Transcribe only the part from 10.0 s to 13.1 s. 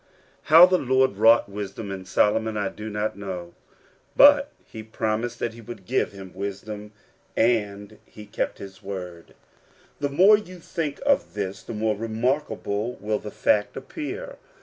more you think of this the more remarkable